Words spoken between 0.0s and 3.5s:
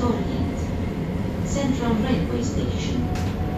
Storgate. Central Railway Station.